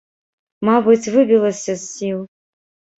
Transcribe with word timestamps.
Мабыць, 0.69 1.11
выбілася 1.17 1.71
з 1.75 1.79
сіл. 1.93 2.29